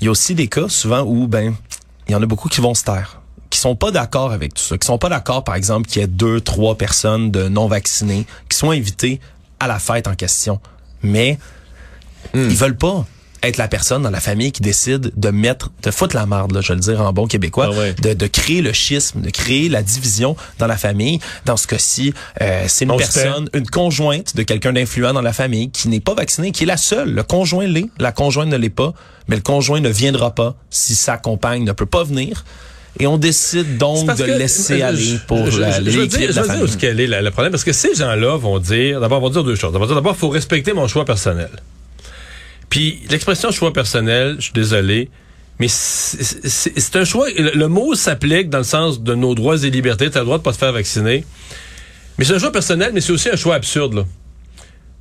Il 0.00 0.06
y 0.06 0.08
a 0.08 0.10
aussi 0.10 0.34
des 0.34 0.48
cas 0.48 0.68
souvent 0.68 1.02
où 1.02 1.28
ben 1.28 1.54
il 2.08 2.12
y 2.12 2.14
en 2.14 2.22
a 2.22 2.26
beaucoup 2.26 2.48
qui 2.48 2.60
vont 2.60 2.74
se 2.74 2.82
taire, 2.82 3.19
qui 3.50 3.58
sont 3.58 3.76
pas 3.76 3.90
d'accord 3.90 4.32
avec 4.32 4.54
tout 4.54 4.62
ça, 4.62 4.78
qui 4.78 4.86
sont 4.86 4.98
pas 4.98 5.08
d'accord 5.08 5.44
par 5.44 5.56
exemple 5.56 5.88
qu'il 5.88 6.00
y 6.00 6.04
ait 6.04 6.08
deux, 6.08 6.40
trois 6.40 6.76
personnes 6.76 7.30
de 7.30 7.48
non 7.48 7.66
vaccinées 7.66 8.24
qui 8.48 8.56
sont 8.56 8.70
invitées 8.70 9.20
à 9.58 9.66
la 9.66 9.78
fête 9.78 10.06
en 10.08 10.14
question, 10.14 10.60
mais 11.02 11.38
ils 12.34 12.40
veulent 12.56 12.76
pas 12.76 13.04
être 13.42 13.56
la 13.56 13.68
personne 13.68 14.02
dans 14.02 14.10
la 14.10 14.20
famille 14.20 14.52
qui 14.52 14.60
décide 14.60 15.12
de 15.16 15.30
mettre, 15.30 15.70
de 15.82 15.90
foutre 15.90 16.14
la 16.14 16.26
marde, 16.26 16.52
là, 16.52 16.60
je 16.60 16.68
vais 16.68 16.74
le 16.74 16.80
dire 16.82 17.00
en 17.00 17.10
bon 17.14 17.26
québécois, 17.26 17.70
Ah 17.72 17.78
ouais. 17.78 17.94
de, 17.94 18.12
de 18.12 18.26
créer 18.26 18.60
le 18.60 18.74
schisme, 18.74 19.22
de 19.22 19.30
créer 19.30 19.70
la 19.70 19.82
division 19.82 20.36
dans 20.58 20.66
la 20.66 20.76
famille. 20.76 21.20
Dans 21.46 21.56
ce 21.56 21.66
cas-ci, 21.66 22.12
euh, 22.42 22.66
c'est 22.68 22.84
une 22.84 22.90
On 22.90 22.98
personne, 22.98 23.48
une 23.54 23.66
conjointe 23.66 24.36
de 24.36 24.42
quelqu'un 24.42 24.74
d'influent 24.74 25.14
dans 25.14 25.22
la 25.22 25.32
famille 25.32 25.70
qui 25.70 25.88
n'est 25.88 26.00
pas 26.00 26.12
vacciné, 26.12 26.52
qui 26.52 26.64
est 26.64 26.66
la 26.66 26.76
seule. 26.76 27.10
Le 27.14 27.22
conjoint 27.22 27.66
l'est, 27.66 27.86
la 27.98 28.12
conjointe 28.12 28.48
ne 28.50 28.58
l'est 28.58 28.68
pas, 28.68 28.92
mais 29.26 29.36
le 29.36 29.42
conjoint 29.42 29.80
ne 29.80 29.88
viendra 29.88 30.34
pas 30.34 30.54
si 30.68 30.94
sa 30.94 31.16
compagne 31.16 31.64
ne 31.64 31.72
peut 31.72 31.86
pas 31.86 32.04
venir. 32.04 32.44
Et 32.98 33.06
on 33.06 33.16
décide 33.18 33.78
donc 33.78 34.06
de 34.06 34.14
que, 34.24 34.30
laisser 34.32 34.82
aller 34.82 34.98
je- 34.98 35.16
pour 35.18 35.50
je, 35.50 35.60
la, 35.60 35.70
je, 35.80 35.90
je 35.90 35.98
veux 36.00 36.06
dire, 36.06 36.18
de 36.20 36.34
la 36.34 36.42
dire 36.42 36.62
où 36.62 36.84
est 36.84 37.22
le 37.22 37.30
problème 37.30 37.52
parce 37.52 37.64
que 37.64 37.72
ces 37.72 37.94
gens-là 37.94 38.36
vont 38.36 38.58
dire 38.58 39.00
d'abord 39.00 39.20
vont 39.20 39.30
dire 39.30 39.44
deux 39.44 39.54
choses. 39.54 39.72
D'abord 39.72 39.86
d'abord 39.88 40.16
faut 40.16 40.28
respecter 40.28 40.72
mon 40.72 40.88
choix 40.88 41.04
personnel. 41.04 41.50
Puis 42.68 43.00
l'expression 43.10 43.50
choix 43.52 43.72
personnel, 43.72 44.36
je 44.38 44.44
suis 44.44 44.52
désolé, 44.52 45.08
mais 45.58 45.66
c'est 45.68 46.96
un 46.96 47.04
choix. 47.04 47.28
Le, 47.36 47.52
le 47.54 47.68
mot 47.68 47.94
s'applique 47.94 48.48
dans 48.50 48.58
le 48.58 48.64
sens 48.64 49.00
de 49.02 49.14
nos 49.14 49.34
droits 49.34 49.62
et 49.62 49.70
libertés. 49.70 50.10
Tu 50.10 50.16
as 50.16 50.20
le 50.20 50.26
droit 50.26 50.38
de 50.38 50.42
pas 50.42 50.52
te 50.52 50.58
faire 50.58 50.72
vacciner. 50.72 51.24
Mais 52.18 52.24
c'est 52.24 52.34
un 52.34 52.38
choix 52.38 52.52
personnel, 52.52 52.90
mais 52.92 53.00
c'est 53.00 53.12
aussi 53.12 53.28
un 53.30 53.36
choix 53.36 53.54
absurde. 53.54 53.94
Là. 53.94 54.04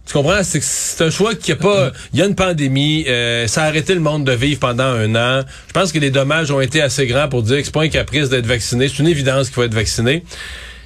Tu 0.09 0.13
comprends? 0.13 0.43
C'est 0.43 0.63
c'est 0.63 1.03
un 1.03 1.11
choix 1.11 1.35
qui 1.35 1.51
a 1.51 1.55
pas. 1.55 1.91
Il 2.13 2.19
y 2.19 2.23
a 2.23 2.25
une 2.25 2.33
pandémie, 2.33 3.05
euh, 3.07 3.45
ça 3.45 3.61
a 3.61 3.67
arrêté 3.67 3.93
le 3.93 3.99
monde 3.99 4.25
de 4.25 4.31
vivre 4.31 4.59
pendant 4.59 4.85
un 4.85 5.13
an. 5.13 5.43
Je 5.67 5.71
pense 5.71 5.91
que 5.91 5.99
les 5.99 6.09
dommages 6.09 6.49
ont 6.49 6.61
été 6.61 6.81
assez 6.81 7.05
grands 7.05 7.29
pour 7.29 7.43
dire 7.43 7.57
que 7.57 7.63
c'est 7.63 7.71
pas 7.71 7.83
un 7.83 7.89
caprice 7.89 8.27
d'être 8.27 8.47
vacciné. 8.47 8.89
C'est 8.89 8.97
une 8.97 9.07
évidence 9.07 9.49
qu'il 9.49 9.53
faut 9.53 9.61
être 9.61 9.75
vacciné. 9.75 10.23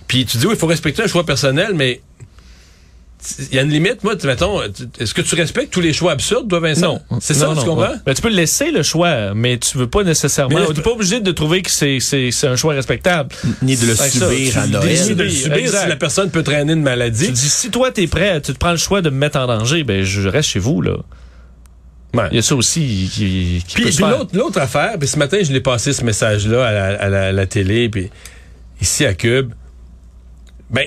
Puis 0.10 0.26
tu 0.26 0.36
dis 0.36 0.46
oui, 0.46 0.56
il 0.56 0.60
faut 0.60 0.68
respecter 0.68 1.04
un 1.04 1.08
choix 1.08 1.26
personnel, 1.26 1.72
mais 1.74 2.02
il 3.52 3.56
y 3.56 3.60
a 3.60 3.62
une 3.62 3.70
limite. 3.70 4.04
Moi, 4.04 4.16
tu- 4.16 4.28
mettons, 4.28 4.60
tu- 4.70 4.84
est-ce 5.02 5.14
que 5.14 5.22
tu 5.22 5.36
respectes 5.36 5.72
tous 5.74 5.82
les 5.82 5.94
choix 5.94 6.12
absurdes, 6.14 6.48
toi, 6.50 6.60
Vincent? 6.60 7.02
Non. 7.10 7.20
C'est 7.22 7.34
ça, 7.34 7.46
Non, 7.48 7.54
tu 7.54 7.60
non, 7.60 7.66
comprends? 7.76 7.92
ouais. 7.92 7.98
Ben, 8.06 8.14
tu 8.14 8.22
peux 8.22 8.30
laisser 8.30 8.72
le 8.72 8.84
choix, 8.84 9.34
mais 9.34 9.58
tu 9.58 9.78
veux 9.78 9.88
pas 9.88 10.04
nécessairement. 10.04 10.66
Tu 10.68 10.74
n'es 10.74 10.82
pas 10.82 10.92
obligé 10.92 11.20
de 11.22 11.32
trouver 11.32 11.62
que 11.62 11.72
c'est, 11.72 12.00
c'est, 12.00 12.32
c'est 12.32 12.48
un 12.48 12.56
choix 12.56 12.74
respectable. 12.74 13.30
Ni 13.62 13.76
de 13.78 13.86
le 13.86 13.96
C'est 13.96 14.10
ça, 14.20 14.30
subir 14.30 14.52
tu 14.52 14.58
à 14.58 14.68
Noël. 14.68 14.88
décides 14.90 15.18
de 15.18 15.24
le 15.24 15.30
subir 15.30 15.58
exact. 15.58 15.84
si 15.84 15.90
la 15.90 15.96
personne 15.96 16.30
peut 16.30 16.44
traîner 16.44 16.74
une 16.74 16.82
maladie. 16.84 17.28
Tu 17.28 17.32
dis, 17.32 17.50
si 17.50 17.70
toi 17.72 17.92
t'es 17.92 18.08
prêt, 18.08 18.42
tu 18.42 18.54
te 18.54 18.58
prends 18.58 18.72
le 18.72 18.78
choix 18.78 19.02
de 19.02 19.10
me 19.10 19.18
mettre 19.18 19.38
en 19.40 19.48
danger, 19.48 19.84
ben 19.84 20.04
je 20.04 20.28
reste 20.28 20.50
chez 20.50 20.60
vous, 20.60 20.82
là. 20.82 20.98
Ouais. 22.16 22.28
Il 22.32 22.36
y 22.36 22.40
a 22.40 22.42
ça 22.44 22.56
aussi 22.56 23.10
qui, 23.12 23.64
qui 23.68 23.74
Puis, 23.76 23.84
peut 23.86 23.92
se 23.92 23.98
puis 23.98 24.06
faire. 24.06 24.18
l'autre, 24.20 24.38
l'autre 24.38 24.60
affaire, 24.60 25.00
puis 25.00 25.08
ce 25.08 25.18
matin, 25.18 25.40
je 25.42 25.52
l'ai 25.52 25.62
passé 25.62 25.94
ce 25.94 26.04
message-là 26.04 26.64
à 26.68 26.72
la, 26.72 26.86
à 27.02 27.10
la- 27.10 27.24
à 27.28 27.32
la 27.32 27.46
télé, 27.48 27.90
puis 27.90 28.12
ici 28.80 29.04
à 29.04 29.16
Cube. 29.16 29.52
Ben, 30.70 30.86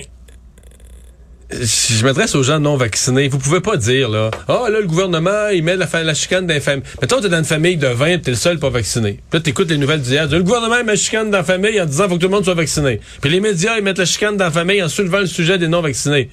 je 1.49 2.03
m'adresse 2.03 2.35
aux 2.35 2.43
gens 2.43 2.59
non 2.59 2.75
vaccinés. 2.75 3.29
Vous 3.29 3.37
pouvez 3.37 3.61
pas 3.61 3.77
dire, 3.77 4.09
là, 4.09 4.31
ah, 4.49 4.65
là, 4.69 4.81
le 4.81 4.85
gouvernement, 4.85 5.47
il 5.53 5.63
met 5.63 5.77
la, 5.77 5.87
la 6.03 6.13
chicane 6.13 6.45
dans 6.45 6.53
les 6.53 6.59
familles. 6.59 6.83
Mettons, 7.01 7.21
t'es 7.21 7.29
dans 7.29 7.37
une 7.37 7.45
famille 7.45 7.77
de 7.77 7.87
20 7.87 8.19
t'es 8.19 8.31
le 8.31 8.37
seul 8.37 8.59
pas 8.59 8.69
vacciné. 8.69 9.19
Puis 9.29 9.39
là, 9.39 9.39
t'écoutes 9.39 9.69
les 9.69 9.77
nouvelles 9.77 10.01
d'hier. 10.01 10.27
Le 10.29 10.43
gouvernement, 10.43 10.75
il 10.79 10.85
met 10.85 10.91
la 10.91 10.97
chicane 10.97 11.31
dans 11.31 11.37
la 11.37 11.43
famille 11.45 11.79
en 11.79 11.85
disant, 11.85 12.09
faut 12.09 12.15
que 12.15 12.19
tout 12.19 12.27
le 12.27 12.33
monde 12.33 12.43
soit 12.43 12.53
vacciné. 12.53 12.99
Puis 13.21 13.29
les 13.29 13.39
médias, 13.39 13.77
ils 13.77 13.83
mettent 13.83 13.97
la 13.97 14.05
chicane 14.05 14.35
dans 14.35 14.45
la 14.45 14.51
famille 14.51 14.83
en 14.83 14.89
soulevant 14.89 15.19
le 15.19 15.25
sujet 15.25 15.57
des 15.57 15.69
non 15.69 15.81
vaccinés. 15.81 16.29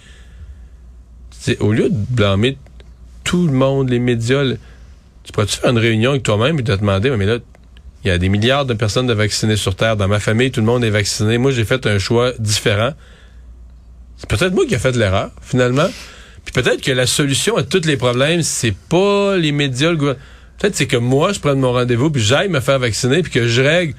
C'est, 1.31 1.61
au 1.61 1.73
lieu 1.73 1.91
de 1.91 1.97
blâmer 2.11 2.59
tout 3.23 3.47
le 3.47 3.53
monde, 3.53 3.91
les 3.91 4.01
médias, 4.01 4.43
tu 5.23 5.33
pourrais-tu 5.33 5.59
faire 5.59 5.71
une 5.71 5.79
réunion 5.79 6.11
avec 6.11 6.25
toi-même 6.25 6.59
et 6.59 6.65
te 6.65 6.73
demander, 6.73 7.11
mais 7.11 7.27
là, 7.27 7.39
il 8.05 8.09
y 8.09 8.11
a 8.11 8.19
des 8.19 8.29
milliards 8.29 8.67
de 8.67 8.75
personnes 8.75 9.07
de 9.07 9.15
vaccinées 9.15 9.57
sur 9.57 9.77
Terre. 9.77 9.97
Dans 9.97 10.09
ma 10.09 10.21
famille, 10.21 10.51
tout 10.51 10.61
le 10.61 10.67
monde 10.67 10.85
est 10.85 10.91
vacciné. 10.91 11.39
Moi, 11.39 11.53
j'ai 11.53 11.65
fait 11.65 11.87
un 11.87 11.99
choix 11.99 12.33
différent. 12.39 12.93
C'est 14.17 14.29
peut-être 14.29 14.53
moi 14.55 14.65
qui 14.67 14.75
ai 14.75 14.79
fait 14.79 14.95
l'erreur, 14.97 15.31
finalement. 15.43 15.89
Puis 16.45 16.53
peut-être 16.63 16.81
que 16.83 16.93
la 16.93 17.07
solution 17.07 17.57
à 17.57 17.63
tous 17.63 17.85
les 17.87 17.97
problèmes, 17.97 18.43
c'est 18.43 18.75
pas 18.89 19.37
les 19.37 19.53
médias, 19.53 19.91
le 19.91 19.97
gouvernement. 19.97 20.23
Peut-être 20.59 20.77
c'est 20.77 20.87
que 20.87 20.97
moi, 20.97 21.33
je 21.33 21.41
prenne 21.41 21.59
mon 21.59 21.73
rendez-vous, 21.73 22.11
puis 22.11 22.23
j'aille 22.23 22.49
me 22.49 22.61
faire 22.61 22.79
vacciner, 22.79 23.23
puis 23.23 23.33
que 23.33 23.47
je 23.49 23.61
règle 23.61 23.95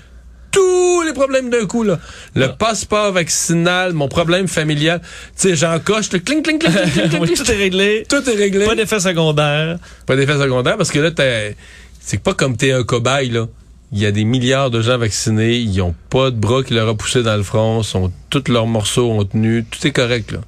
tous 0.52 1.02
les 1.02 1.12
problèmes 1.12 1.50
d'un 1.50 1.66
coup, 1.66 1.84
là. 1.84 2.00
Le 2.34 2.48
passeport 2.48 3.12
vaccinal, 3.12 3.92
mon 3.94 4.08
problème 4.08 4.48
familial. 4.48 5.02
Tu 5.02 5.50
sais, 5.50 5.56
j'en 5.56 5.80
coche, 5.80 6.12
le 6.14 6.20
cling, 6.20 6.42
cling, 6.42 6.60
cling, 6.60 6.72
cling, 6.74 6.92
cling, 6.92 7.10
cling, 7.10 7.22
Oui, 7.22 7.28
cling. 7.34 7.46
tout 7.46 7.52
est 7.52 7.56
réglé. 7.58 8.06
Tout 8.08 8.30
est 8.30 8.36
réglé. 8.36 8.66
Pas 8.66 8.76
d'effet 8.76 9.00
secondaire. 9.02 9.80
Pas 10.06 10.16
d'effet 10.16 10.38
secondaire 10.38 10.78
parce 10.78 10.92
que 10.92 11.00
là, 11.00 11.12
t'es- 11.12 11.58
c'est 12.00 12.22
pas 12.24 12.34
comme 12.34 12.56
t'es 12.56 12.72
un 12.72 12.84
cobaye, 12.84 13.30
là. 13.32 13.48
Il 13.92 14.00
y 14.00 14.06
a 14.06 14.12
des 14.12 14.24
milliards 14.26 14.72
de 14.72 14.82
gens 14.82 14.98
vaccinés, 14.98 15.56
ils 15.58 15.82
ont 15.82 15.96
pas 16.10 16.32
de 16.32 16.36
bras 16.36 16.64
qui 16.64 16.74
leur 16.74 16.90
a 16.90 16.96
poussé 16.96 17.24
dans 17.24 17.38
le 17.38 17.44
front, 17.44 17.84
sont, 17.84 18.12
tous 18.30 18.44
leurs 18.50 18.68
morceaux 18.68 19.12
ont 19.12 19.24
tenu, 19.24 19.66
tout 19.70 19.86
est 19.88 19.92
correct, 19.92 20.32
là. 20.32 20.40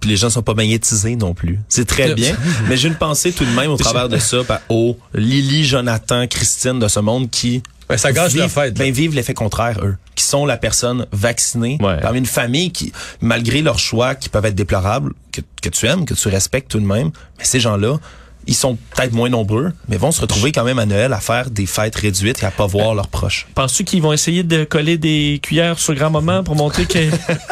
Puis 0.00 0.10
les 0.10 0.16
gens 0.16 0.28
sont 0.28 0.42
pas 0.42 0.54
magnétisés 0.54 1.16
non 1.16 1.32
plus. 1.34 1.60
C'est 1.68 1.86
très 1.86 2.14
bien. 2.14 2.36
mais 2.68 2.76
j'ai 2.76 2.88
une 2.88 2.94
pensée 2.96 3.32
tout 3.32 3.44
de 3.44 3.50
même 3.50 3.70
au 3.70 3.76
travers 3.76 4.08
de 4.10 4.18
ça 4.18 4.38
bah, 4.46 4.60
aux 4.68 4.98
Lily, 5.14 5.64
Jonathan, 5.64 6.26
Christine 6.26 6.78
de 6.78 6.88
ce 6.88 7.00
monde 7.00 7.30
qui 7.30 7.62
Ben, 7.88 7.96
ça 7.96 8.12
gâche 8.12 8.34
la 8.34 8.48
fête. 8.48 8.78
là. 8.78 8.84
ben, 8.84 8.92
vivent 8.92 9.14
l'effet 9.14 9.32
contraire, 9.32 9.78
eux, 9.82 9.96
qui 10.14 10.24
sont 10.24 10.44
la 10.44 10.58
personne 10.58 11.06
vaccinée 11.12 11.78
Ouais. 11.80 12.00
parmi 12.00 12.18
une 12.18 12.26
famille 12.26 12.70
qui, 12.70 12.92
malgré 13.22 13.62
leurs 13.62 13.78
choix 13.78 14.14
qui 14.14 14.28
peuvent 14.28 14.44
être 14.44 14.54
déplorables, 14.54 15.12
que, 15.32 15.40
que 15.62 15.68
tu 15.70 15.86
aimes, 15.86 16.04
que 16.04 16.12
tu 16.14 16.28
respectes 16.28 16.70
tout 16.70 16.80
de 16.80 16.86
même, 16.86 17.10
mais 17.38 17.44
ces 17.44 17.60
gens-là, 17.60 17.96
ils 18.46 18.54
sont 18.54 18.76
peut-être 18.94 19.12
moins 19.12 19.28
nombreux, 19.28 19.72
mais 19.88 19.96
vont 19.96 20.12
se 20.12 20.20
retrouver 20.20 20.52
quand 20.52 20.64
même 20.64 20.78
à 20.78 20.86
Noël 20.86 21.12
à 21.12 21.20
faire 21.20 21.50
des 21.50 21.66
fêtes 21.66 21.96
réduites 21.96 22.42
et 22.42 22.46
à 22.46 22.50
pas 22.50 22.66
voir 22.66 22.94
leurs 22.94 23.08
proches. 23.08 23.46
Penses-tu 23.54 23.84
qu'ils 23.84 24.02
vont 24.02 24.12
essayer 24.12 24.42
de 24.42 24.64
coller 24.64 24.98
des 24.98 25.40
cuillères 25.42 25.78
sur 25.78 25.94
grand-maman 25.94 26.44
pour 26.44 26.56
montrer 26.56 26.84
qu'elle 26.86 27.10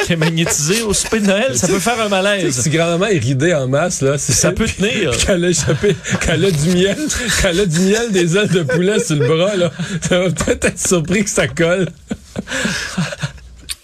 est 0.09 0.17
magnétisée 0.17 0.83
au 0.83 0.93
souper 0.93 1.21
de 1.21 1.27
Noël? 1.27 1.57
Ça 1.57 1.69
peut 1.69 1.79
faire 1.79 2.01
un 2.01 2.09
malaise. 2.09 2.61
Si 2.61 2.71
grand-maman 2.71 3.07
est 3.07 3.19
ridée 3.19 3.55
en 3.55 3.69
masse, 3.69 4.01
là, 4.03 4.19
c'est 4.19 4.33
Ça 4.33 4.53
peut 4.53 4.67
tenir. 4.67 5.11
Puis 5.11 5.21
Qu'elle 5.27 5.45
a 5.45 5.49
échappé, 5.49 5.97
qu'elle 6.21 6.45
a 6.45 6.51
du 6.51 6.71
miel, 6.71 6.99
qu'elle 7.41 7.61
a 7.61 7.67
du 7.67 7.81
miel 7.81 8.13
des 8.13 8.37
ailes 8.37 8.49
de 8.49 8.63
poulet 8.63 8.99
sur 8.99 9.17
le 9.17 9.27
bras, 9.27 9.57
là. 9.57 9.71
Ça 10.09 10.19
va 10.19 10.31
peut-être 10.31 10.65
être 10.65 10.87
surpris 10.87 11.25
que 11.25 11.31
ça 11.31 11.49
colle. 11.49 11.89